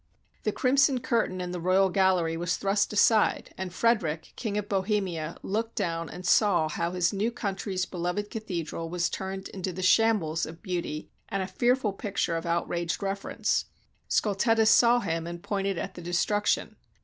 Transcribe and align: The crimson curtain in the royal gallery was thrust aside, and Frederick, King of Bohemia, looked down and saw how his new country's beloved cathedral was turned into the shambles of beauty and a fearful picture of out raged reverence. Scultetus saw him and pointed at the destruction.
The 0.45 0.51
crimson 0.51 0.99
curtain 1.01 1.39
in 1.39 1.51
the 1.51 1.59
royal 1.59 1.89
gallery 1.91 2.35
was 2.35 2.57
thrust 2.57 2.91
aside, 2.91 3.53
and 3.55 3.71
Frederick, 3.71 4.33
King 4.35 4.57
of 4.57 4.67
Bohemia, 4.67 5.37
looked 5.43 5.75
down 5.75 6.09
and 6.09 6.25
saw 6.25 6.67
how 6.69 6.89
his 6.93 7.13
new 7.13 7.29
country's 7.31 7.85
beloved 7.85 8.31
cathedral 8.31 8.89
was 8.89 9.11
turned 9.11 9.47
into 9.49 9.71
the 9.71 9.83
shambles 9.83 10.47
of 10.47 10.63
beauty 10.63 11.11
and 11.29 11.43
a 11.43 11.47
fearful 11.47 11.93
picture 11.93 12.35
of 12.35 12.47
out 12.47 12.67
raged 12.67 13.03
reverence. 13.03 13.65
Scultetus 14.07 14.71
saw 14.71 15.01
him 15.01 15.27
and 15.27 15.43
pointed 15.43 15.77
at 15.77 15.93
the 15.93 16.01
destruction. 16.01 16.77